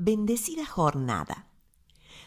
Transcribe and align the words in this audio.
Bendecida 0.00 0.64
jornada. 0.64 1.48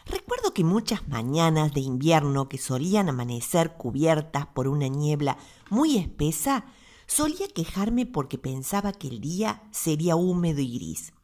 Recuerdo 0.04 0.52
que 0.52 0.62
muchas 0.62 1.08
mañanas 1.08 1.72
de 1.72 1.80
invierno 1.80 2.46
que 2.46 2.58
solían 2.58 3.08
amanecer 3.08 3.78
cubiertas 3.78 4.44
por 4.44 4.68
una 4.68 4.88
niebla 4.88 5.38
muy 5.70 5.96
espesa, 5.96 6.66
solía 7.06 7.48
quejarme 7.48 8.04
porque 8.04 8.36
pensaba 8.36 8.92
que 8.92 9.08
el 9.08 9.22
día 9.22 9.62
sería 9.70 10.16
húmedo 10.16 10.60
y 10.60 10.74
gris. 10.74 11.14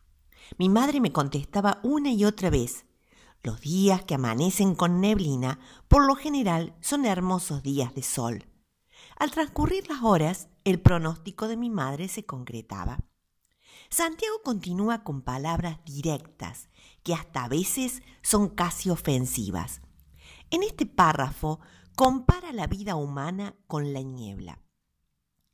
Mi 0.57 0.71
madre 0.71 1.03
me 1.03 1.13
contestaba 1.13 1.81
una 1.83 2.13
y 2.13 2.25
otra 2.25 2.49
vez, 2.49 2.87
los 3.43 3.61
días 3.61 4.05
que 4.05 4.15
amanecen 4.15 4.75
con 4.75 5.03
neblina 5.03 5.61
por 5.87 6.07
lo 6.07 6.15
general 6.15 6.75
son 6.81 7.05
hermosos 7.05 7.63
días 7.63 7.95
de 7.95 8.03
sol. 8.03 8.47
Al 9.19 9.31
transcurrir 9.33 9.87
las 9.91 10.03
horas, 10.03 10.49
el 10.65 10.81
pronóstico 10.81 11.47
de 11.47 11.59
mi 11.59 11.69
madre 11.69 12.09
se 12.09 12.25
concretaba. 12.25 13.01
Santiago 13.91 14.43
continúa 14.45 15.03
con 15.05 15.23
palabras 15.23 15.79
directas, 15.85 16.69
que 17.03 17.15
hasta 17.15 17.45
a 17.45 17.49
veces 17.49 18.03
son 18.23 18.49
casi 18.49 18.91
ofensivas. 18.91 19.81
En 20.51 20.63
este 20.63 20.87
párrafo 20.87 21.61
compara 21.97 22.53
la 22.53 22.67
vida 22.67 22.97
humana 22.97 23.57
con 23.67 23.93
la 23.93 24.03
niebla. 24.03 24.63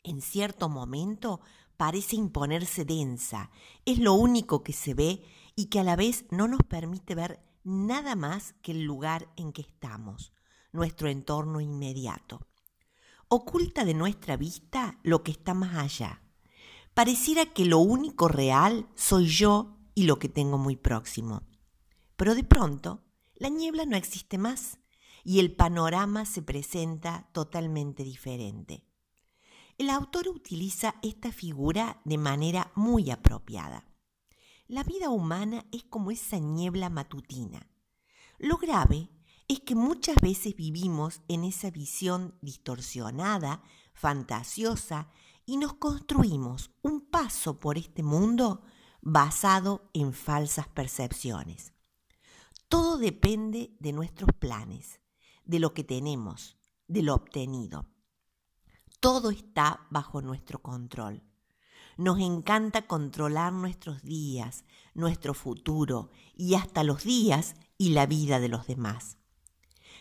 En 0.02 0.20
cierto 0.20 0.68
momento 0.68 1.41
parece 1.77 2.16
imponerse 2.16 2.84
densa, 2.84 3.51
es 3.84 3.98
lo 3.98 4.15
único 4.15 4.62
que 4.62 4.73
se 4.73 4.95
ve 4.95 5.24
y 5.56 5.66
que 5.66 5.80
a 5.80 5.84
la 5.84 5.96
vez 5.96 6.27
no 6.30 6.48
nos 6.48 6.62
permite 6.62 7.15
ver 7.15 7.41
nada 7.65 8.15
más 8.15 8.54
que 8.62 8.73
el 8.73 8.82
lugar 8.82 9.32
en 9.37 9.52
que 9.52 9.62
estamos, 9.62 10.32
nuestro 10.73 11.09
entorno 11.09 11.60
inmediato. 11.60 12.46
Oculta 13.29 13.84
de 13.84 13.95
nuestra 13.95 14.37
vista 14.37 14.98
lo 15.02 15.23
que 15.23 15.32
está 15.32 15.54
más 15.54 15.77
allá. 15.77 16.23
Pareciera 16.95 17.47
que 17.47 17.65
lo 17.65 17.79
único 17.79 18.29
real 18.29 18.89
soy 18.95 19.27
yo 19.27 19.77
y 19.95 20.05
lo 20.05 20.21
que 20.21 20.29
tengo 20.29 20.59
muy 20.59 20.77
próximo. 20.77 21.43
Pero 22.16 22.37
de 22.37 22.45
pronto, 22.45 23.02
la 23.35 23.49
niebla 23.49 23.85
no 23.85 23.96
existe 23.96 24.38
más 24.38 24.79
y 25.24 25.41
el 25.41 25.55
panorama 25.57 26.24
se 26.24 26.43
presenta 26.43 27.29
totalmente 27.33 28.05
diferente. 28.05 28.85
El 29.77 29.91
autor 29.91 30.29
utiliza 30.29 30.95
esta 31.02 31.33
figura 31.33 32.01
de 32.05 32.16
manera 32.16 32.71
muy 32.77 33.11
apropiada. 33.11 33.88
La 34.68 34.85
vida 34.85 35.11
humana 35.11 35.66
es 35.73 35.83
como 35.83 36.13
esa 36.13 36.38
niebla 36.38 36.90
matutina. 36.90 37.66
Lo 38.38 38.57
grave 38.57 39.11
es 39.49 39.61
que 39.61 39.74
muchas 39.74 40.16
veces 40.16 40.55
vivimos 40.55 41.23
en 41.27 41.43
esa 41.43 41.71
visión 41.71 42.38
distorsionada, 42.40 43.63
fantasiosa, 43.95 45.11
y 45.46 45.56
nos 45.56 45.74
construimos 45.74 46.70
un 46.82 47.00
paso 47.00 47.59
por 47.59 47.78
este 47.78 48.02
mundo 48.02 48.62
basado 49.00 49.90
en 49.92 50.12
falsas 50.12 50.68
percepciones. 50.68 51.74
Todo 52.68 52.96
depende 52.98 53.76
de 53.78 53.92
nuestros 53.92 54.30
planes, 54.38 55.00
de 55.45 55.59
lo 55.59 55.74
que 55.74 55.84
tenemos, 55.84 56.56
de 56.88 57.02
lo 57.02 57.15
obtenido. 57.15 57.87
Todo 59.00 59.30
está 59.30 59.87
bajo 59.90 60.22
nuestro 60.22 60.62
control. 60.62 61.22
Nos 61.96 62.18
encanta 62.18 62.87
controlar 62.87 63.52
nuestros 63.52 64.03
días, 64.03 64.65
nuestro 64.94 65.34
futuro 65.34 66.10
y 66.34 66.54
hasta 66.54 66.82
los 66.82 67.04
días 67.04 67.54
y 67.76 67.91
la 67.91 68.06
vida 68.06 68.41
de 68.41 68.48
los 68.48 68.66
demás. 68.66 69.19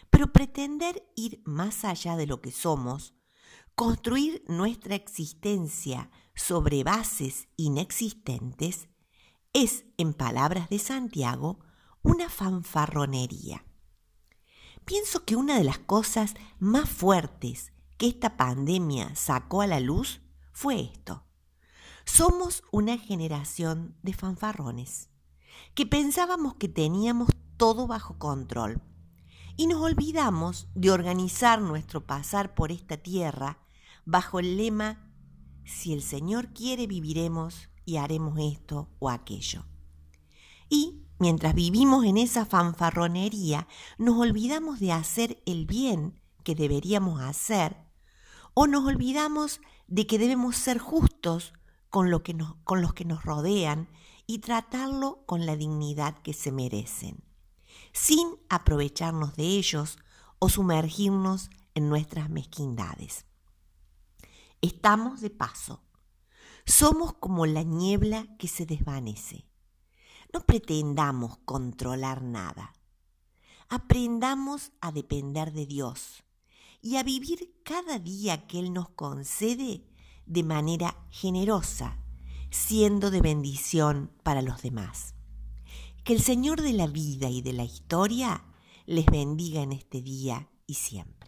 Pero 0.10 0.32
pretender 0.32 1.04
ir 1.16 1.42
más 1.46 1.84
allá 1.86 2.16
de 2.16 2.28
lo 2.28 2.42
que 2.42 2.52
somos, 2.52 3.14
construir 3.76 4.44
nuestra 4.48 4.96
existencia 4.96 6.12
sobre 6.36 6.84
bases 6.84 7.48
inexistentes, 7.58 8.88
es, 9.52 9.86
en 9.98 10.14
palabras 10.14 10.70
de 10.70 10.80
Santiago, 10.80 11.60
una 12.02 12.30
fanfarronería. 12.30 13.66
Pienso 14.86 15.26
que 15.26 15.36
una 15.36 15.58
de 15.58 15.64
las 15.64 15.80
cosas 15.80 16.34
más 16.60 16.90
fuertes 16.90 17.72
que 17.98 18.08
esta 18.08 18.36
pandemia 18.36 19.16
sacó 19.16 19.62
a 19.62 19.68
la 19.68 19.80
luz 19.80 20.22
fue 20.52 20.82
esto. 20.82 21.24
Somos 22.06 22.64
una 22.72 22.98
generación 22.98 23.96
de 24.02 24.14
fanfarrones, 24.14 25.10
que 25.74 25.86
pensábamos 25.86 26.56
que 26.56 26.68
teníamos 26.68 27.30
todo 27.58 27.88
bajo 27.88 28.20
control 28.20 28.82
y 29.56 29.68
nos 29.68 29.82
olvidamos 29.82 30.68
de 30.74 30.92
organizar 30.92 31.62
nuestro 31.62 32.06
pasar 32.06 32.56
por 32.56 32.72
esta 32.72 32.98
tierra 32.98 33.63
bajo 34.06 34.40
el 34.40 34.58
lema 34.58 35.10
si 35.66 35.94
el 35.94 36.02
Señor 36.02 36.54
quiere 36.54 36.88
viviremos 36.88 37.70
y 37.86 37.98
haremos 37.98 38.38
esto 38.40 38.90
o 39.00 39.10
aquello. 39.10 39.66
Y 40.70 41.04
mientras 41.20 41.54
vivimos 41.54 42.06
en 42.06 42.18
esa 42.18 42.46
fanfarronería, 42.46 43.68
nos 43.98 44.18
olvidamos 44.18 44.80
de 44.80 44.92
hacer 44.92 45.42
el 45.46 45.66
bien 45.66 46.20
que 46.44 46.56
deberíamos 46.56 47.22
hacer 47.22 47.78
o 48.54 48.68
nos 48.68 48.86
olvidamos 48.86 49.62
de 49.88 50.08
que 50.08 50.18
debemos 50.18 50.56
ser 50.56 50.80
justos 50.80 51.54
con, 51.90 52.10
lo 52.10 52.24
que 52.24 52.36
con 52.64 52.82
los 52.82 52.94
que 52.94 53.06
nos 53.06 53.24
rodean 53.24 53.90
y 54.26 54.40
tratarlo 54.40 55.24
con 55.26 55.46
la 55.46 55.56
dignidad 55.56 56.18
que 56.20 56.34
se 56.34 56.52
merecen, 56.52 57.24
sin 57.92 58.28
aprovecharnos 58.50 59.36
de 59.36 59.44
ellos 59.44 60.00
o 60.40 60.50
sumergirnos 60.50 61.50
en 61.76 61.90
nuestras 61.90 62.30
mezquindades. 62.30 63.26
Estamos 64.64 65.20
de 65.20 65.30
paso. 65.30 65.84
Somos 66.66 67.16
como 67.16 67.46
la 67.46 67.64
niebla 67.64 68.26
que 68.40 68.48
se 68.48 68.66
desvanece. 68.66 69.46
No 70.34 70.46
pretendamos 70.46 71.38
controlar 71.40 72.22
nada. 72.24 72.72
Aprendamos 73.68 74.72
a 74.80 74.94
depender 74.94 75.52
de 75.52 75.66
Dios 75.66 76.24
y 76.82 76.96
a 76.96 77.04
vivir 77.04 77.60
cada 77.66 78.00
día 78.00 78.48
que 78.48 78.60
Él 78.60 78.72
nos 78.72 78.88
concede 78.88 79.84
de 80.26 80.44
manera 80.44 80.96
generosa, 81.10 82.00
siendo 82.50 83.12
de 83.12 83.20
bendición 83.20 84.14
para 84.24 84.42
los 84.42 84.62
demás. 84.62 85.14
Que 86.06 86.14
el 86.14 86.22
Señor 86.22 86.62
de 86.62 86.72
la 86.72 86.88
vida 86.88 87.30
y 87.30 87.42
de 87.42 87.52
la 87.52 87.66
historia 87.66 88.46
les 88.86 89.08
bendiga 89.08 89.62
en 89.62 89.74
este 89.74 90.02
día 90.02 90.48
y 90.66 90.76
siempre. 90.76 91.23